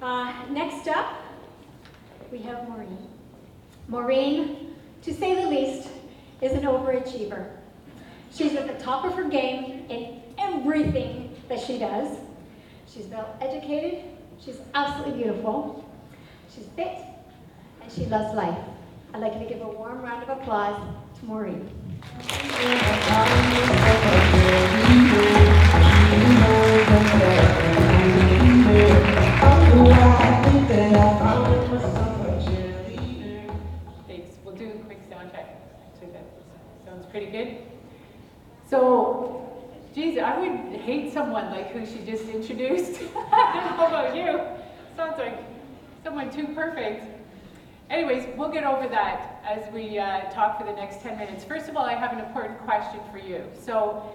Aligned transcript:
Uh, 0.00 0.32
next 0.48 0.88
up, 0.88 1.14
we 2.32 2.38
have 2.38 2.66
Maureen. 2.68 3.06
Maureen, 3.86 4.74
to 5.02 5.12
say 5.12 5.34
the 5.44 5.50
least, 5.50 5.88
is 6.40 6.52
an 6.52 6.62
overachiever. 6.62 7.50
She's 8.32 8.54
at 8.54 8.66
the 8.66 8.82
top 8.82 9.04
of 9.04 9.12
her 9.14 9.28
game 9.28 9.84
in 9.90 10.22
everything 10.38 11.36
that 11.48 11.60
she 11.60 11.78
does. 11.78 12.16
She's 12.88 13.04
well 13.06 13.36
educated, 13.42 14.04
she's 14.42 14.58
absolutely 14.74 15.22
beautiful, 15.22 15.84
she's 16.54 16.66
fit, 16.76 16.98
and 17.82 17.92
she 17.92 18.06
loves 18.06 18.34
life. 18.34 18.58
I'd 19.12 19.20
like 19.20 19.34
you 19.34 19.40
to 19.40 19.46
give 19.46 19.60
a 19.60 19.68
warm 19.68 20.00
round 20.00 20.22
of 20.22 20.30
applause 20.30 20.80
to 21.18 21.26
Maureen. 21.26 21.68
Pretty 37.10 37.26
good. 37.26 37.58
So, 38.68 39.48
geez, 39.94 40.18
I 40.18 40.38
would 40.38 40.80
hate 40.80 41.12
someone 41.12 41.50
like 41.50 41.72
who 41.72 41.84
she 41.84 42.04
just 42.04 42.28
introduced. 42.28 43.00
Know 43.12 43.86
about 43.86 44.14
you. 44.14 44.40
Sounds 44.96 45.18
like 45.18 45.38
someone 46.04 46.30
too 46.30 46.48
perfect. 46.48 47.04
Anyways, 47.88 48.28
we'll 48.36 48.52
get 48.52 48.64
over 48.64 48.86
that 48.88 49.42
as 49.44 49.72
we 49.72 49.98
uh, 49.98 50.30
talk 50.30 50.58
for 50.58 50.64
the 50.64 50.72
next 50.72 51.00
10 51.00 51.18
minutes. 51.18 51.44
First 51.44 51.68
of 51.68 51.76
all, 51.76 51.84
I 51.84 51.94
have 51.94 52.12
an 52.12 52.20
important 52.20 52.60
question 52.60 53.00
for 53.10 53.18
you. 53.18 53.42
So, 53.60 54.12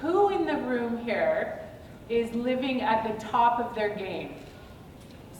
who 0.00 0.30
in 0.30 0.44
the 0.44 0.56
room 0.56 0.98
here 0.98 1.60
is 2.08 2.32
living 2.34 2.82
at 2.82 3.04
the 3.04 3.24
top 3.24 3.58
of 3.60 3.74
their 3.74 3.94
game? 3.94 4.34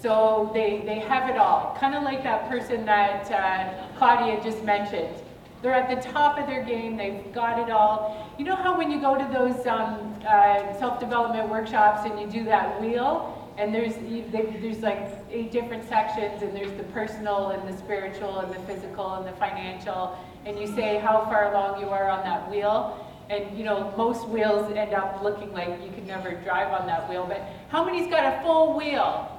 So 0.00 0.50
they, 0.52 0.83
they 0.84 0.98
have 1.00 1.30
it 1.30 1.36
all, 1.36 1.77
kind 1.80 1.94
of 1.94 2.02
like 2.02 2.22
that 2.24 2.48
person 2.48 2.84
that 2.84 3.30
uh, 3.30 3.86
Claudia 3.98 4.42
just 4.42 4.62
mentioned. 4.62 5.17
They're 5.65 5.73
at 5.73 5.89
the 5.89 6.11
top 6.11 6.39
of 6.39 6.47
their 6.47 6.62
game, 6.62 6.98
they've 6.98 7.33
got 7.33 7.59
it 7.59 7.73
all. 7.73 8.31
You 8.39 8.45
know 8.45 8.55
how 8.55 8.77
when 8.77 8.91
you 8.91 9.01
go 9.01 9.17
to 9.17 9.25
those 9.33 9.67
um, 9.67 10.15
uh, 10.29 10.79
self-development 10.79 11.48
workshops 11.48 12.03
and 12.05 12.20
you 12.20 12.27
do 12.27 12.45
that 12.45 12.79
wheel, 12.83 13.51
and 13.57 13.75
there's, 13.75 13.95
there's 14.31 14.81
like 14.81 15.09
eight 15.31 15.53
different 15.53 15.89
sections, 15.89 16.42
and 16.42 16.55
there's 16.55 16.73
the 16.73 16.83
personal, 16.92 17.53
and 17.53 17.67
the 17.67 17.75
spiritual, 17.79 18.41
and 18.41 18.53
the 18.53 18.61
physical, 18.70 19.15
and 19.15 19.27
the 19.27 19.33
financial, 19.39 20.19
and 20.45 20.59
you 20.59 20.67
say 20.67 20.98
how 20.98 21.25
far 21.31 21.51
along 21.51 21.81
you 21.81 21.89
are 21.89 22.11
on 22.11 22.23
that 22.25 22.51
wheel, 22.51 23.11
and 23.31 23.57
you 23.57 23.65
know, 23.65 23.91
most 23.97 24.29
wheels 24.29 24.70
end 24.77 24.92
up 24.92 25.23
looking 25.23 25.51
like 25.55 25.83
you 25.83 25.91
could 25.92 26.07
never 26.07 26.33
drive 26.42 26.79
on 26.79 26.87
that 26.87 27.09
wheel, 27.09 27.25
but 27.27 27.41
how 27.70 27.83
many's 27.83 28.11
got 28.11 28.35
a 28.35 28.42
full 28.42 28.77
wheel? 28.77 29.31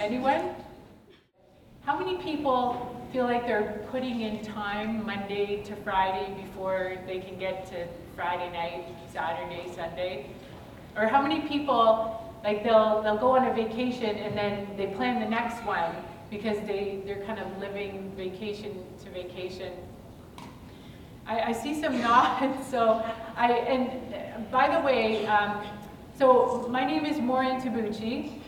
Anyone? 0.00 0.54
How 1.84 1.98
many 1.98 2.16
people 2.22 2.97
feel 3.12 3.24
like 3.24 3.46
they're 3.46 3.80
putting 3.90 4.20
in 4.20 4.44
time 4.44 5.04
Monday 5.06 5.62
to 5.64 5.74
Friday 5.76 6.34
before 6.42 6.98
they 7.06 7.20
can 7.20 7.38
get 7.38 7.66
to 7.70 7.86
Friday 8.14 8.52
night, 8.52 8.84
Saturday, 9.10 9.64
Sunday? 9.74 10.26
Or 10.94 11.06
how 11.06 11.22
many 11.22 11.40
people, 11.48 12.22
like 12.44 12.62
they'll, 12.62 13.00
they'll 13.02 13.16
go 13.16 13.30
on 13.30 13.46
a 13.46 13.54
vacation 13.54 14.16
and 14.16 14.36
then 14.36 14.68
they 14.76 14.88
plan 14.88 15.20
the 15.20 15.28
next 15.28 15.64
one 15.64 15.94
because 16.30 16.58
they, 16.66 17.00
they're 17.06 17.24
kind 17.24 17.38
of 17.38 17.58
living 17.58 18.12
vacation 18.14 18.84
to 19.02 19.10
vacation? 19.10 19.72
I, 21.26 21.40
I 21.40 21.52
see 21.52 21.80
some 21.80 21.98
nods, 22.02 22.68
so 22.68 23.02
I, 23.36 23.52
and 23.52 24.50
by 24.50 24.74
the 24.74 24.84
way, 24.84 25.26
um, 25.26 25.66
so 26.18 26.66
my 26.68 26.84
name 26.84 27.06
is 27.06 27.18
Maureen 27.18 27.58
Tabuchi, 27.60 28.40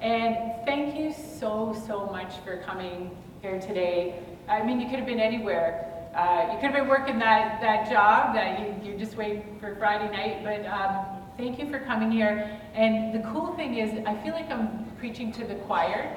and 0.00 0.36
thank 0.64 0.98
you 0.98 1.12
so, 1.12 1.80
so 1.86 2.06
much 2.06 2.38
for 2.44 2.56
coming 2.58 3.16
here 3.42 3.58
today. 3.58 4.22
I 4.48 4.62
mean, 4.62 4.80
you 4.80 4.88
could 4.88 4.98
have 4.98 5.06
been 5.06 5.20
anywhere. 5.20 5.86
Uh, 6.14 6.50
you 6.52 6.58
could 6.58 6.70
have 6.70 6.74
been 6.74 6.88
working 6.88 7.18
that, 7.20 7.60
that 7.62 7.88
job 7.88 8.34
that 8.34 8.60
you, 8.60 8.92
you 8.92 8.98
just 8.98 9.16
wait 9.16 9.42
for 9.60 9.74
Friday 9.76 10.10
night, 10.10 10.44
but 10.44 10.66
um, 10.66 11.06
thank 11.38 11.58
you 11.58 11.70
for 11.70 11.78
coming 11.80 12.10
here. 12.10 12.50
And 12.74 13.14
the 13.14 13.26
cool 13.30 13.54
thing 13.54 13.76
is, 13.76 14.04
I 14.06 14.14
feel 14.22 14.34
like 14.34 14.50
I'm 14.50 14.84
preaching 14.98 15.32
to 15.32 15.46
the 15.46 15.54
choir 15.54 16.14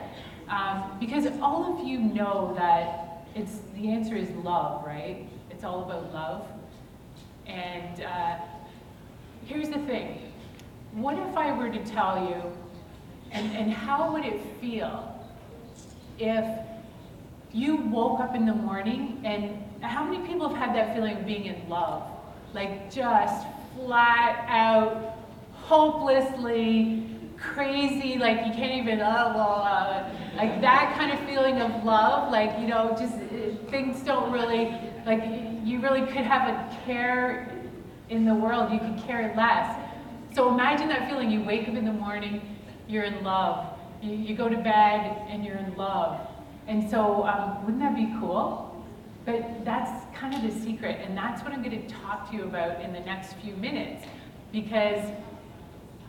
um, 0.49 0.97
because 0.99 1.25
all 1.41 1.79
of 1.79 1.87
you 1.87 1.99
know 1.99 2.53
that 2.57 3.25
it's 3.35 3.59
the 3.75 3.89
answer 3.89 4.15
is 4.15 4.29
love, 4.43 4.85
right? 4.85 5.25
It's 5.49 5.63
all 5.63 5.83
about 5.83 6.13
love. 6.13 6.45
And 7.47 8.03
uh, 8.03 8.37
here's 9.45 9.69
the 9.69 9.79
thing 9.79 10.19
what 10.91 11.17
if 11.17 11.37
I 11.37 11.51
were 11.57 11.69
to 11.69 11.85
tell 11.85 12.29
you, 12.29 12.51
and, 13.31 13.55
and 13.55 13.71
how 13.71 14.11
would 14.11 14.25
it 14.25 14.39
feel 14.59 15.09
if 16.19 16.45
you 17.53 17.77
woke 17.77 18.19
up 18.19 18.35
in 18.35 18.45
the 18.45 18.53
morning 18.53 19.21
and 19.23 19.63
how 19.83 20.03
many 20.03 20.25
people 20.27 20.49
have 20.49 20.57
had 20.57 20.75
that 20.75 20.95
feeling 20.95 21.17
of 21.17 21.25
being 21.25 21.45
in 21.45 21.69
love? 21.69 22.03
Like 22.53 22.91
just 22.91 23.45
flat 23.75 24.45
out, 24.49 25.17
hopelessly 25.53 27.05
crazy, 27.37 28.17
like 28.17 28.45
you 28.45 28.53
can't 28.53 28.73
even, 28.73 29.01
uh, 29.01 29.33
blah, 29.33 30.09
like 30.35 30.61
that 30.61 30.95
kind 30.97 31.11
of 31.11 31.19
feeling 31.27 31.61
of 31.61 31.83
love, 31.83 32.31
like, 32.31 32.57
you 32.59 32.67
know, 32.67 32.95
just 32.97 33.15
uh, 33.15 33.69
things 33.69 34.01
don't 34.01 34.31
really, 34.31 34.75
like 35.05 35.23
you 35.63 35.79
really 35.79 36.05
could 36.07 36.25
have 36.25 36.49
a 36.49 36.77
care 36.85 37.49
in 38.09 38.25
the 38.25 38.33
world, 38.33 38.71
you 38.71 38.79
could 38.79 38.97
care 39.05 39.33
less. 39.35 39.77
So 40.33 40.49
imagine 40.51 40.87
that 40.89 41.09
feeling, 41.09 41.29
you 41.29 41.43
wake 41.43 41.67
up 41.67 41.75
in 41.75 41.85
the 41.85 41.93
morning, 41.93 42.41
you're 42.87 43.03
in 43.03 43.23
love. 43.23 43.67
You, 44.01 44.15
you 44.15 44.35
go 44.35 44.49
to 44.49 44.57
bed 44.57 45.27
and 45.29 45.45
you're 45.45 45.57
in 45.57 45.75
love. 45.75 46.27
And 46.67 46.89
so, 46.89 47.23
um, 47.25 47.65
wouldn't 47.65 47.81
that 47.81 47.95
be 47.95 48.13
cool? 48.19 48.69
But 49.25 49.63
that's 49.63 50.05
kind 50.17 50.33
of 50.33 50.41
the 50.41 50.61
secret, 50.61 50.99
and 51.01 51.17
that's 51.17 51.43
what 51.43 51.53
I'm 51.53 51.63
going 51.63 51.81
to 51.81 51.87
talk 51.87 52.29
to 52.29 52.35
you 52.35 52.43
about 52.43 52.81
in 52.81 52.91
the 52.91 52.99
next 52.99 53.33
few 53.35 53.55
minutes. 53.55 54.05
Because 54.51 54.99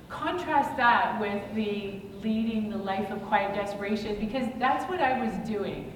contrast 0.09 0.77
that 0.77 1.21
with 1.21 1.43
the 1.55 2.01
leading 2.23 2.71
the 2.71 2.77
life 2.77 3.11
of 3.11 3.23
quiet 3.25 3.55
desperation, 3.55 4.19
because 4.19 4.49
that's 4.59 4.89
what 4.89 5.01
I 5.01 5.25
was 5.25 5.33
doing. 5.49 5.93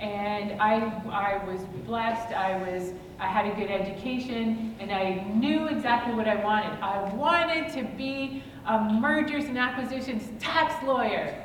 And 0.00 0.60
I, 0.60 0.80
I 1.10 1.44
was 1.46 1.62
blessed, 1.86 2.34
I, 2.34 2.56
was, 2.58 2.92
I 3.18 3.26
had 3.26 3.46
a 3.46 3.54
good 3.54 3.70
education, 3.70 4.74
and 4.78 4.92
I 4.92 5.24
knew 5.34 5.68
exactly 5.68 6.14
what 6.14 6.28
I 6.28 6.36
wanted. 6.44 6.78
I 6.80 7.14
wanted 7.14 7.72
to 7.74 7.84
be 7.96 8.42
a 8.66 8.78
mergers 8.78 9.44
and 9.44 9.56
acquisitions 9.56 10.28
tax 10.40 10.84
lawyer. 10.84 11.42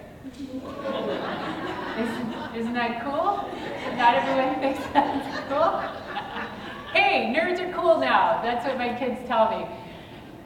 Isn't, 1.98 2.56
isn't 2.56 2.74
that 2.74 3.04
cool? 3.04 3.50
Not 3.98 4.16
everyone 4.16 4.59
thinks 4.59 4.86
that's 4.94 5.50
cool? 5.50 5.80
hey, 6.94 7.34
nerds 7.34 7.59
are 7.59 7.74
cool 7.74 8.00
now. 8.00 8.42
That's 8.42 8.66
what 8.66 8.78
my 8.78 8.98
kids 8.98 9.20
tell 9.28 9.58
me. 9.58 9.66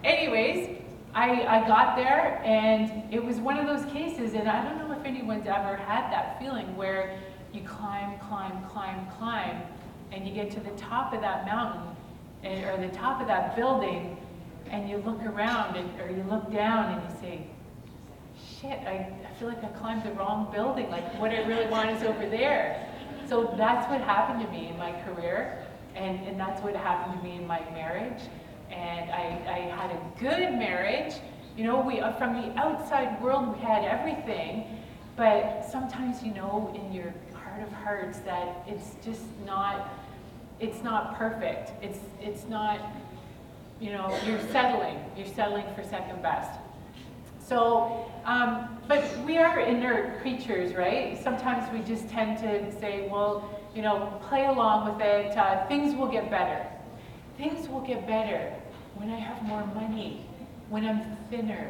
Anyways, 0.04 0.82
I, 1.14 1.46
I 1.46 1.68
got 1.68 1.96
there 1.96 2.42
and 2.44 3.14
it 3.14 3.24
was 3.24 3.38
one 3.38 3.58
of 3.58 3.66
those 3.66 3.92
cases, 3.92 4.34
and 4.34 4.50
I 4.50 4.64
don't 4.64 4.78
know 4.78 4.94
if 4.94 5.06
anyone's 5.06 5.48
ever 5.48 5.76
had 5.78 6.12
that 6.12 6.38
feeling 6.40 6.76
where 6.76 7.18
you 7.54 7.62
climb, 7.62 8.20
climb, 8.20 8.66
climb, 8.70 9.08
climb, 9.18 9.62
and 10.12 10.28
you 10.28 10.34
get 10.34 10.52
to 10.52 10.60
the 10.60 10.72
top 10.72 11.14
of 11.14 11.22
that 11.22 11.46
mountain 11.46 11.96
and, 12.44 12.66
or 12.66 12.78
the 12.86 12.94
top 12.94 13.22
of 13.22 13.28
that 13.28 13.56
building, 13.56 14.18
and 14.70 14.90
you 14.90 14.98
look 14.98 15.22
around 15.24 15.78
and, 15.78 15.90
or 16.02 16.10
you 16.10 16.24
look 16.30 16.52
down 16.52 16.94
and 16.94 17.02
you 17.04 17.20
say, 17.22 17.48
shit, 18.60 18.80
I, 18.86 19.10
I 19.24 19.25
feel 19.40 19.50
like 19.50 19.64
I 19.64 19.68
climbed 19.68 20.04
the 20.04 20.12
wrong 20.12 20.50
building. 20.52 20.90
Like 20.90 21.20
what 21.20 21.32
I 21.32 21.44
really 21.46 21.68
want 21.68 21.90
is 21.90 22.04
over 22.04 22.28
there. 22.28 22.88
So 23.28 23.54
that's 23.58 23.90
what 23.90 24.02
happened 24.02 24.46
to 24.46 24.52
me 24.52 24.68
in 24.68 24.78
my 24.78 24.92
career, 25.04 25.58
and, 25.96 26.20
and 26.28 26.40
that's 26.40 26.62
what 26.62 26.76
happened 26.76 27.20
to 27.20 27.28
me 27.28 27.36
in 27.38 27.48
my 27.48 27.60
marriage. 27.72 28.22
And 28.70 29.10
I, 29.10 29.42
I 29.48 29.60
had 29.76 29.92
a 29.92 30.20
good 30.20 30.58
marriage. 30.58 31.16
You 31.58 31.64
know, 31.64 31.80
we 31.80 32.02
uh, 32.02 32.14
from 32.14 32.34
the 32.34 32.58
outside 32.60 33.22
world 33.22 33.56
we 33.56 33.64
had 33.64 33.84
everything, 33.84 34.66
but 35.16 35.66
sometimes 35.70 36.22
you 36.22 36.34
know 36.34 36.72
in 36.76 36.94
your 36.94 37.14
heart 37.34 37.64
of 37.64 37.72
hearts 37.72 38.20
that 38.20 38.64
it's 38.68 38.92
just 39.04 39.24
not, 39.46 39.90
it's 40.60 40.84
not 40.84 41.18
perfect. 41.18 41.72
It's 41.82 42.00
it's 42.22 42.48
not, 42.48 42.80
you 43.80 43.92
know, 43.92 44.16
you're 44.26 44.42
settling. 44.52 45.00
You're 45.18 45.28
settling 45.28 45.66
for 45.74 45.84
second 45.84 46.22
best. 46.22 46.60
So, 47.48 48.12
um, 48.26 48.80
but 48.88 49.04
we 49.24 49.38
are 49.38 49.60
inert 49.60 50.22
creatures, 50.22 50.74
right? 50.74 51.22
Sometimes 51.22 51.72
we 51.72 51.80
just 51.82 52.10
tend 52.10 52.40
to 52.40 52.80
say, 52.80 53.08
well, 53.12 53.50
you 53.76 53.84
know, 53.84 54.20
play 54.28 54.46
along 54.46 54.92
with 54.92 55.02
it. 55.06 55.38
Uh, 55.38 55.66
things 55.68 55.96
will 55.96 56.08
get 56.08 56.32
better. 56.32 56.66
Things 57.38 57.68
will 57.70 57.82
get 57.82 58.08
better 58.08 58.52
when 58.96 59.12
I 59.12 59.20
have 59.20 59.44
more 59.44 59.66
money, 59.76 60.26
when 60.70 60.86
I'm 60.88 61.18
thinner, 61.30 61.70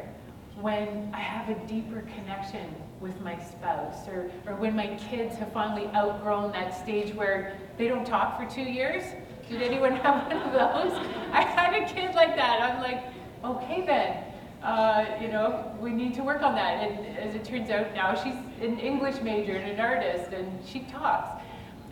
when 0.60 1.10
I 1.12 1.20
have 1.20 1.50
a 1.50 1.66
deeper 1.66 2.02
connection 2.14 2.74
with 3.00 3.20
my 3.20 3.38
spouse, 3.38 4.08
or, 4.08 4.30
or 4.46 4.54
when 4.54 4.74
my 4.74 4.86
kids 5.10 5.36
have 5.36 5.52
finally 5.52 5.88
outgrown 5.94 6.52
that 6.52 6.74
stage 6.80 7.14
where 7.14 7.58
they 7.76 7.88
don't 7.88 8.06
talk 8.06 8.40
for 8.40 8.48
two 8.48 8.62
years. 8.62 9.04
Did 9.50 9.60
anyone 9.60 9.96
have 9.96 10.26
one 10.26 10.40
of 10.40 10.52
those? 10.52 11.06
I 11.32 11.42
had 11.42 11.74
a 11.74 11.92
kid 11.92 12.14
like 12.14 12.34
that. 12.36 12.62
I'm 12.62 12.80
like, 12.80 13.04
okay 13.44 13.84
then. 13.84 14.25
Uh, 14.66 15.06
you 15.20 15.28
know, 15.28 15.72
we 15.80 15.92
need 15.92 16.12
to 16.12 16.24
work 16.24 16.42
on 16.42 16.56
that. 16.56 16.82
And 16.82 17.16
as 17.18 17.36
it 17.36 17.44
turns 17.44 17.70
out, 17.70 17.94
now 17.94 18.16
she's 18.16 18.34
an 18.60 18.80
English 18.80 19.22
major 19.22 19.54
and 19.54 19.70
an 19.70 19.78
artist, 19.78 20.32
and 20.32 20.58
she 20.66 20.80
talks. 20.80 21.40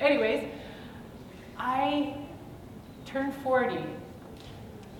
Anyways, 0.01 0.51
I 1.57 2.17
turned 3.07 3.33
40, 3.45 3.77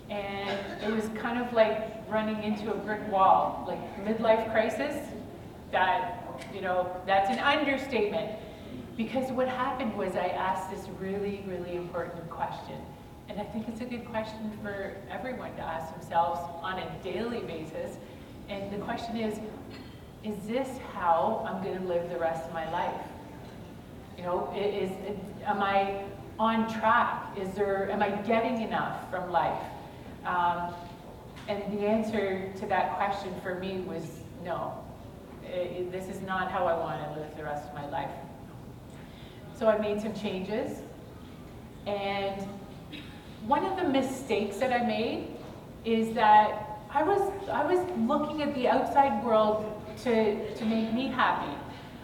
and 0.09 0.83
it 0.83 0.89
was 0.89 1.09
kind 1.19 1.45
of 1.45 1.51
like 1.51 2.09
running 2.09 2.41
into 2.43 2.71
a 2.71 2.77
brick 2.77 3.05
wall, 3.11 3.65
like 3.67 4.05
midlife 4.05 4.49
crisis. 4.53 4.95
That, 5.73 6.23
you 6.53 6.61
know, 6.61 6.95
that's 7.05 7.29
an 7.29 7.39
understatement. 7.39 8.39
Because 8.95 9.33
what 9.33 9.49
happened 9.49 9.97
was 9.97 10.15
I 10.15 10.27
asked 10.27 10.71
this 10.71 10.87
really, 11.01 11.43
really 11.45 11.75
important 11.75 12.29
question. 12.29 12.77
And 13.27 13.39
I 13.39 13.43
think 13.43 13.67
it's 13.67 13.81
a 13.81 13.85
good 13.85 14.05
question 14.09 14.51
for 14.61 14.95
everyone 15.09 15.55
to 15.55 15.61
ask 15.61 15.93
themselves 15.93 16.39
on 16.61 16.79
a 16.79 17.03
daily 17.03 17.39
basis. 17.39 17.97
And 18.49 18.71
the 18.71 18.77
question 18.85 19.17
is, 19.17 19.39
is 20.23 20.37
this 20.47 20.67
how 20.93 21.45
I'm 21.47 21.63
going 21.63 21.77
to 21.79 21.87
live 21.87 22.09
the 22.09 22.19
rest 22.19 22.45
of 22.45 22.53
my 22.53 22.69
life? 22.71 23.01
You 24.17 24.23
know, 24.23 24.49
i- 24.53 24.57
is, 24.57 24.91
am 25.43 25.61
I 25.61 26.03
on 26.39 26.71
track? 26.71 27.35
Is 27.37 27.49
there, 27.55 27.89
am 27.91 28.01
I 28.03 28.09
getting 28.09 28.61
enough 28.61 29.09
from 29.09 29.31
life? 29.31 29.61
Um, 30.25 30.73
and 31.47 31.61
the 31.77 31.85
answer 31.85 32.51
to 32.57 32.65
that 32.67 32.95
question 32.97 33.33
for 33.41 33.55
me 33.55 33.79
was 33.81 34.03
no. 34.43 34.73
I- 35.47 35.57
I- 35.79 35.87
this 35.91 36.07
is 36.09 36.21
not 36.21 36.51
how 36.51 36.65
I 36.67 36.73
want 36.77 37.03
to 37.03 37.19
live 37.19 37.35
the 37.37 37.43
rest 37.43 37.67
of 37.67 37.73
my 37.75 37.87
life. 37.89 38.11
So 39.55 39.67
I 39.67 39.77
made 39.77 40.01
some 40.01 40.13
changes. 40.13 40.81
And 41.87 42.47
one 43.47 43.65
of 43.65 43.77
the 43.77 43.87
mistakes 43.87 44.57
that 44.57 44.73
I 44.73 44.85
made 44.85 45.27
is 45.83 46.13
that 46.15 46.79
I 46.89 47.03
was, 47.03 47.21
I 47.49 47.65
was 47.65 47.79
looking 47.99 48.41
at 48.41 48.55
the 48.55 48.67
outside 48.67 49.23
world 49.23 49.65
to, 50.03 50.55
to 50.55 50.65
make 50.65 50.93
me 50.93 51.07
happy. 51.07 51.53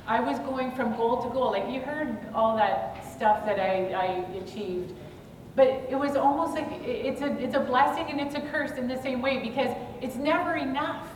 I 0.07 0.19
was 0.19 0.39
going 0.39 0.71
from 0.71 0.95
goal 0.95 1.23
to 1.23 1.29
goal. 1.29 1.51
Like 1.51 1.69
you 1.69 1.81
heard 1.81 2.17
all 2.33 2.57
that 2.57 3.03
stuff 3.13 3.45
that 3.45 3.59
I, 3.59 3.93
I 3.93 4.05
achieved. 4.43 4.93
But 5.55 5.67
it 5.89 5.97
was 5.97 6.15
almost 6.15 6.53
like 6.53 6.67
it's 6.83 7.21
a, 7.21 7.37
it's 7.37 7.55
a 7.55 7.59
blessing 7.59 8.07
and 8.09 8.19
it's 8.21 8.35
a 8.35 8.41
curse 8.41 8.71
in 8.71 8.87
the 8.87 9.01
same 9.01 9.21
way 9.21 9.39
because 9.39 9.75
it's 10.01 10.15
never 10.15 10.55
enough. 10.55 11.07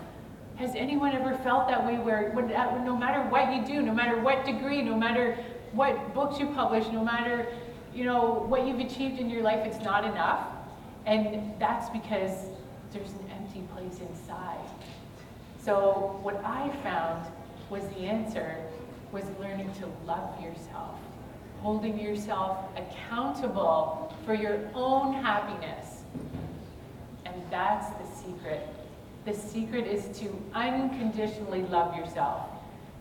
Has 0.58 0.74
anyone 0.76 1.14
ever 1.14 1.38
felt 1.40 1.68
that 1.68 1.86
way 1.86 1.96
where 1.96 2.32
uh, 2.38 2.84
no 2.84 2.96
matter 2.96 3.28
what 3.30 3.54
you 3.54 3.66
do, 3.66 3.82
no 3.82 3.94
matter 3.94 4.20
what 4.22 4.46
degree, 4.46 4.82
no 4.82 4.96
matter 4.96 5.38
what 5.74 6.14
books 6.14 6.40
you 6.40 6.48
publish, 6.48 6.88
no 6.94 7.04
matter 7.04 7.48
you 7.96 8.04
know 8.04 8.46
what 8.48 8.68
you've 8.68 8.80
achieved 8.80 9.20
in 9.20 9.30
your 9.30 9.42
life, 9.42 9.66
it's 9.66 9.84
not 9.84 10.04
enough? 10.04 10.48
And 11.06 11.54
that's 11.60 11.90
because 11.90 12.50
there's 12.92 13.12
an 13.12 13.30
empty 13.32 13.64
place 13.74 14.00
inside. 14.00 14.66
So 15.64 16.20
what 16.22 16.44
I 16.44 16.70
found 16.84 17.26
was 17.70 17.84
the 17.96 18.06
answer 18.06 18.58
was 19.12 19.24
learning 19.40 19.72
to 19.76 19.88
love 20.06 20.42
yourself, 20.42 21.00
holding 21.62 22.00
yourself 22.00 22.58
accountable 22.76 24.14
for 24.26 24.34
your 24.34 24.60
own 24.74 25.14
happiness. 25.14 26.02
And 27.26 27.36
that's 27.50 27.88
the 27.98 28.06
secret. 28.24 28.68
The 29.26 29.34
secret 29.34 29.88
is 29.88 30.18
to 30.20 30.30
unconditionally 30.54 31.64
love 31.64 31.98
yourself. 31.98 32.48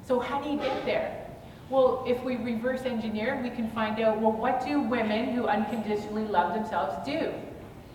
So 0.07 0.21
how 0.21 0.41
do 0.41 0.51
you 0.51 0.59
get 0.59 0.85
there? 0.87 1.24
Well, 1.71 2.05
if 2.07 2.23
we 2.23 2.37
reverse 2.37 2.83
engineer, 2.83 3.41
we 3.43 3.51
can 3.51 3.71
find 3.71 3.99
out, 4.01 4.21
well, 4.21 4.33
what 4.33 4.65
do 4.65 4.81
women 4.81 5.35
who 5.35 5.47
unconditionally 5.47 6.27
love 6.27 6.55
themselves 6.55 6.95
do? 7.07 7.33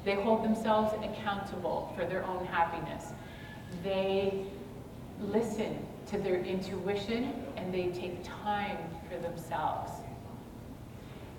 They 0.06 0.16
hold 0.16 0.44
themselves 0.44 0.94
accountable 1.04 1.94
for 1.96 2.06
their 2.06 2.26
own 2.26 2.46
happiness. 2.46 3.06
They 3.84 4.46
listen 5.22 5.86
to 6.08 6.18
their 6.18 6.44
intuition 6.44 7.34
and 7.58 7.72
they 7.72 7.90
take 7.90 8.24
time 8.24 8.78
for 9.08 9.18
themselves. 9.20 9.92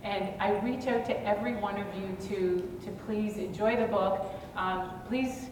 And 0.02 0.30
I 0.40 0.58
reach 0.60 0.86
out 0.86 1.04
to 1.06 1.26
every 1.26 1.56
one 1.56 1.76
of 1.76 1.86
you 1.94 2.16
to, 2.28 2.78
to 2.84 2.90
please 3.06 3.36
enjoy 3.38 3.76
the 3.76 3.86
book. 3.86 4.24
Um, 4.56 4.90
please 5.08 5.50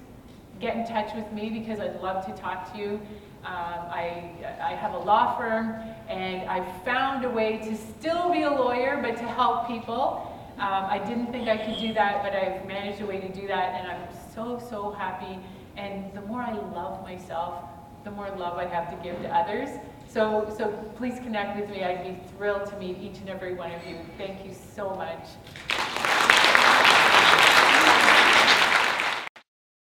get 0.61 0.77
in 0.77 0.87
touch 0.87 1.15
with 1.15 1.31
me 1.33 1.51
because 1.51 1.81
I'd 1.81 2.01
love 2.01 2.27
to 2.27 2.33
talk 2.41 2.73
to 2.73 2.79
you. 2.79 3.01
Um, 3.45 3.87
I, 3.91 4.33
I 4.61 4.75
have 4.75 4.95
a 4.95 4.99
law 4.99 5.39
firm 5.39 5.77
and 6.09 6.49
I 6.49 6.69
found 6.85 7.25
a 7.25 7.31
way 7.31 7.59
to 7.59 7.77
still 7.77 8.33
be 8.33 8.43
a 8.43 8.51
lawyer 8.51 8.99
but 9.01 9.17
to 9.17 9.25
help 9.25 9.69
people. 9.69 10.35
Um, 10.59 10.85
I 10.87 10.99
didn't 10.99 11.31
think 11.31 11.49
I 11.49 11.57
could 11.57 11.79
do 11.79 11.95
that, 11.95 12.23
but 12.23 12.33
I've 12.33 12.67
managed 12.67 13.01
a 13.01 13.07
way 13.07 13.21
to 13.21 13.29
do 13.29 13.47
that 13.47 13.75
and 13.75 13.89
I'm 13.89 14.09
so, 14.35 14.61
so 14.69 14.91
happy. 14.91 15.39
And 15.77 16.13
the 16.15 16.21
more 16.23 16.43
I 16.43 16.53
love 16.53 17.03
myself, 17.03 17.63
the 18.03 18.11
more 18.11 18.29
love 18.37 18.59
I 18.59 18.67
have 18.67 18.91
to 18.91 18.97
give 19.05 19.21
to 19.23 19.29
others. 19.29 19.69
So, 20.09 20.53
so 20.59 20.71
please 20.97 21.19
connect 21.21 21.61
with 21.61 21.71
me. 21.71 21.85
I'd 21.85 22.03
be 22.03 22.21
thrilled 22.37 22.67
to 22.71 22.77
meet 22.79 22.99
each 22.99 23.19
and 23.19 23.29
every 23.29 23.55
one 23.55 23.71
of 23.71 23.87
you. 23.87 23.99
Thank 24.17 24.45
you 24.45 24.53
so 24.75 24.91
much. 24.95 25.88